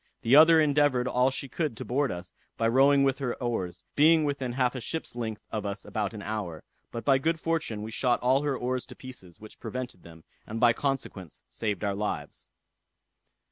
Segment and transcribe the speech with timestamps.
[0.23, 4.23] The other endeavored all she could to board us, by rowing with her oars, being
[4.23, 7.91] within half a ship's length of us above an hour; but by good fortune we
[7.91, 12.49] shot all her oars to pieces, which prevented them, and by consequence saved our lives.